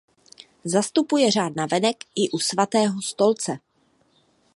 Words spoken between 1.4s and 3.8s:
navenek i u Svatého stolce.